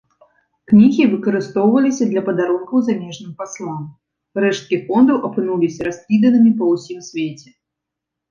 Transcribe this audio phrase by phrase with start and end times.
[0.69, 3.83] Кнігі выкарыстоўваліся для падарункаў замежным паслам,
[4.43, 7.49] рэшткі фондаў апынуліся раскіданымі па ўсім свеце.